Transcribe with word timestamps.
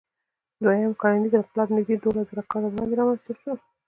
دوهیم 0.63 0.91
کرنیز 1.01 1.33
انقلاب 1.37 1.69
نږدې 1.77 1.95
دولسزره 1.99 2.43
کاله 2.51 2.67
وړاندې 2.69 2.97
رامنځ 2.99 3.21
ته 3.27 3.33
شو. 3.41 3.53